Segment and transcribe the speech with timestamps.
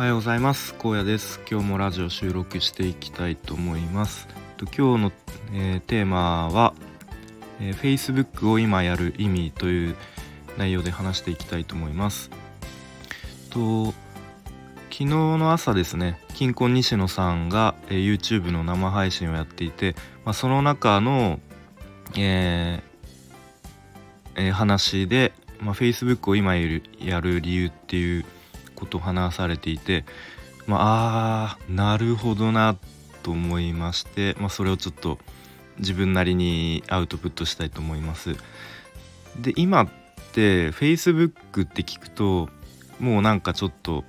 [0.00, 0.74] はようございます。
[0.78, 1.42] 高野です。
[1.46, 4.28] 今日もラジオ収録していきたいと思います。
[4.56, 5.12] と今日の、
[5.52, 6.72] えー、テーマは、
[7.60, 9.96] えー、Facebook を今やる意味という
[10.56, 12.30] 内容で話していきたいと思います。
[13.50, 13.92] と
[14.88, 19.94] 昨日の朝ですね金婚西野さんが、えー、YouTube の生配信をやっていて、
[20.24, 21.40] まあ、その中の、
[22.16, 28.24] えーえー、話で、まあ、Facebook を今やるやる理由っていう
[28.80, 30.04] ことを話されていて、
[30.66, 32.76] まあ、あなるほどな
[33.22, 35.18] と思いまして、まあ、それをちょっと
[35.78, 38.36] 自分なりにアウトプットしたいと思います。
[39.38, 39.88] で今っ
[40.32, 42.48] て Facebook って聞くと
[42.98, 44.04] もうなんかちょっと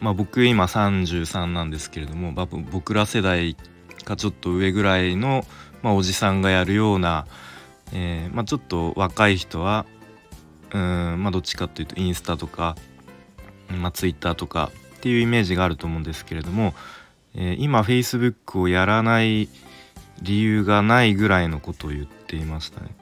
[0.00, 3.56] まあ僕今33なんですけれども、まあ、僕ら世代
[4.04, 5.44] かちょっと上ぐらいの、
[5.82, 7.26] まあ、おじさんがやるような、
[7.92, 9.86] えーまあ、ちょっと若い人は
[10.72, 12.76] うんまあどっちかっていうとインスタとか
[13.70, 16.74] まあ、Twitter とかっていうイメージがあると思うんですけれども、
[17.34, 19.48] えー、今 Facebook をやらない
[20.22, 22.94] 理由がないぐらいのことを言っていましたね。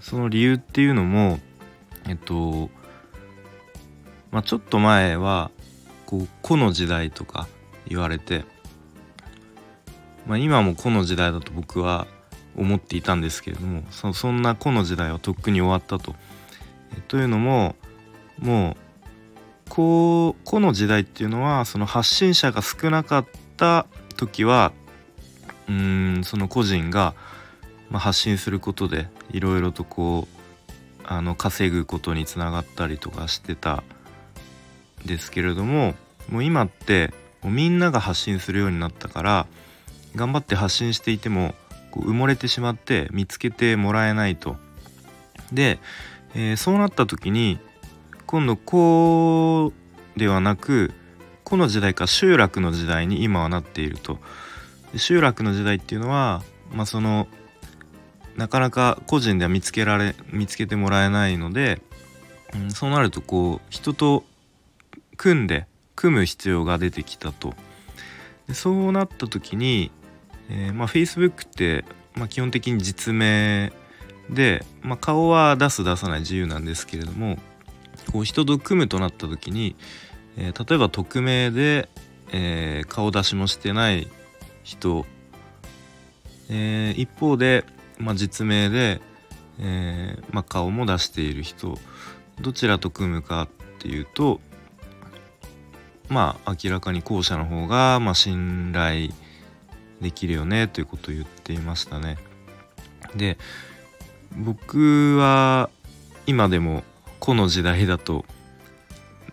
[0.00, 1.40] その理由っていうのも
[2.08, 2.70] えっと
[4.30, 5.50] まあちょっと前は
[6.06, 7.48] こう個の時代とか
[7.86, 8.44] 言われて、
[10.26, 12.06] まあ、今も個の時代だと僕は
[12.56, 16.14] 思っていたんですけれどもそそんな個の時代はとっくに終わったと。
[16.96, 17.76] えというのも
[18.38, 18.87] もう
[19.68, 24.72] こうこの時代っていうのはその発信者が少なかった時は
[25.68, 27.14] うんその個人が、
[27.90, 30.38] まあ、発信することでいろいろとこう
[31.04, 33.82] あの稼ぐことにつながったりとかしてた
[35.04, 35.94] ですけれども
[36.28, 39.46] もう今ってもうみんなが発信するようになったから
[40.16, 41.54] 頑張って発信していても
[41.90, 44.56] こう埋もれてしまって見つけてもらえないと。
[45.52, 45.78] で、
[46.34, 47.58] えー、そうなった時に
[48.28, 49.72] 今度こ
[50.14, 50.92] うではなく
[51.44, 54.18] この時代か集落の時代に今はなっていると
[54.96, 57.26] 集落の時代っていうのはまあその
[58.36, 61.80] なかなか個人では見つけられ見つけてもらえないので、
[62.54, 64.24] うん、そうなるとこう人と
[65.16, 65.66] 組んで
[65.96, 67.54] 組む必要が出てきたと
[68.46, 69.90] でそうなった時に、
[70.50, 73.72] えー、まあ Facebook って、まあ、基本的に実名
[74.28, 77.38] で、まあ、顔は出す出さない自由なんですけれども
[78.12, 79.76] こう人と組むとなった時に、
[80.36, 81.88] えー、例えば匿名で、
[82.32, 84.08] えー、顔出しもしてない
[84.62, 85.06] 人、
[86.50, 87.64] えー、一方で、
[87.98, 89.00] まあ、実名で、
[89.60, 91.76] えまあ、顔も出している人
[92.40, 93.48] どちらと組むかっ
[93.80, 94.40] ていうと
[96.08, 99.10] まあ明らかに後者の方が、まあ、信頼
[100.00, 102.18] できるよねということを言っていましたね。
[103.16, 103.36] で
[104.36, 105.70] 僕は
[106.26, 106.84] 今でも
[107.20, 108.24] 個の時代だと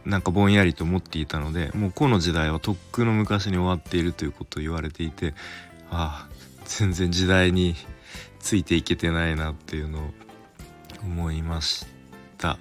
[0.05, 5.33] なんかぼんやりと思っていたのでもう個の時代はとっくの昔に終わっているということを言われていて
[5.89, 6.35] ああ
[6.65, 7.75] 全然時代に
[8.39, 10.01] ついていけてないなっていうのを
[11.03, 11.85] 思いまし
[12.37, 12.57] た。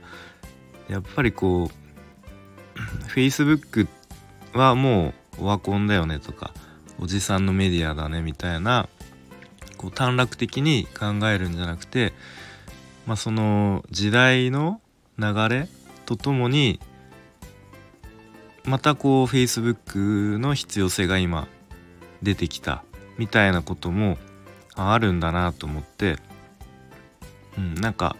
[0.89, 3.89] やっぱりこう Facebook
[4.53, 6.53] はもうオワコンだよねとか
[7.01, 8.89] おじさんのメディアだねみたいな
[9.77, 12.13] こう短絡的に考えるんじゃなくて
[13.07, 14.81] まあその時代の
[15.19, 15.69] 流れ
[16.07, 16.81] とともに
[18.65, 21.49] またこう Facebook の必要性が今
[22.23, 22.83] 出てきた
[23.19, 24.17] みたいなことも
[24.75, 26.17] あるんだなと思って、
[27.59, 28.17] うん、なんか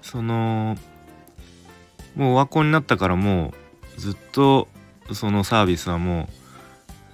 [0.00, 0.76] その
[2.14, 3.52] もうオワコンになったからも
[3.96, 4.68] うずっと
[5.12, 6.32] そのサービスはもう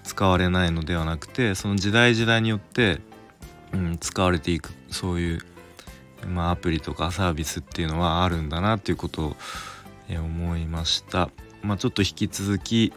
[0.04, 3.00] 使われないのではなくてその時代時代によって、
[3.72, 5.41] うん、使われていくそういう
[6.26, 9.36] まあ、アプリとかサービスっていうのはあるんだなっていうことを、
[10.08, 11.31] え思いました。
[11.62, 12.92] まあ、ちょっと引き続き、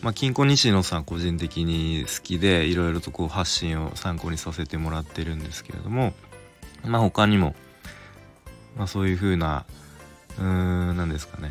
[0.00, 6.14] まあ、金庫西野さん個人的に好きでいろいろとこう発信を参考にさせてもらってるんですけれども、
[6.84, 7.54] まあ、他にも、
[8.76, 9.66] まあ、そういうふうな
[10.38, 10.44] うー
[10.92, 11.50] ん何ですかね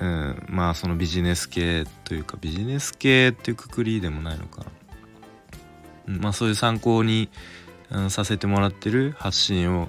[0.00, 4.64] うん、まあそのビジネス系というかビジネス系っていうくくりでもないのか
[6.08, 7.28] な、まあそういう参考に、
[8.08, 9.88] させてもらってる発信を、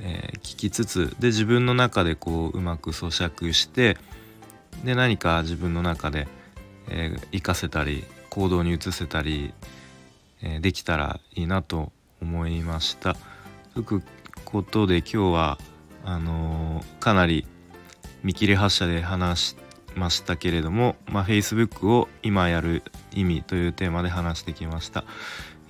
[0.00, 3.96] えー、聞きつつで自分の中でこううまく咀嚼して
[4.84, 6.28] で何か自分の中で、
[6.88, 9.54] えー、活かせたり行動に移せたり、
[10.42, 13.16] えー、できたらいいなと思いました。
[13.74, 14.02] という
[14.44, 15.58] ことで今日は
[16.04, 17.46] あのー、かなり
[18.22, 19.56] 見切り発車で話し
[19.94, 22.82] ましたけれども、まあ、Facebook を今やる
[23.12, 25.04] 意味というテーマで話してきました。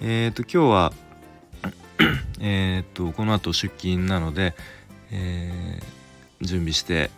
[0.00, 0.92] えっ、ー、と今日は
[2.40, 4.54] えっとこの後出勤なので、
[5.10, 7.10] えー、準備して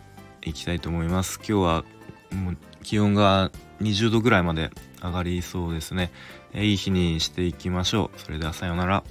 [0.43, 1.37] いきたいと思います。
[1.37, 1.85] 今日は
[2.31, 3.51] もう気温が
[3.81, 4.71] 20度ぐらいまで
[5.01, 6.11] 上がりそうですね、
[6.53, 8.19] えいい日にしていきましょう。
[8.19, 9.03] それではさようなら。